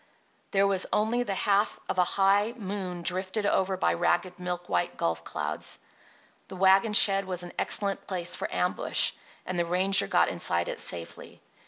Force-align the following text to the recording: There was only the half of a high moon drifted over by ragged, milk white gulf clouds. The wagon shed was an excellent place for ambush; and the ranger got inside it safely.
There 0.49 0.65
was 0.65 0.87
only 0.91 1.21
the 1.21 1.35
half 1.35 1.79
of 1.87 1.99
a 1.99 2.03
high 2.03 2.55
moon 2.57 3.03
drifted 3.03 3.45
over 3.45 3.77
by 3.77 3.93
ragged, 3.93 4.39
milk 4.39 4.67
white 4.67 4.97
gulf 4.97 5.23
clouds. 5.23 5.77
The 6.47 6.55
wagon 6.55 6.93
shed 6.93 7.25
was 7.25 7.43
an 7.43 7.53
excellent 7.59 8.07
place 8.07 8.33
for 8.33 8.51
ambush; 8.51 9.11
and 9.45 9.59
the 9.59 9.65
ranger 9.67 10.07
got 10.07 10.27
inside 10.27 10.69
it 10.69 10.79
safely. 10.79 11.39